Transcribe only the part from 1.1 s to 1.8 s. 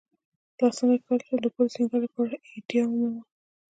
شم د کور د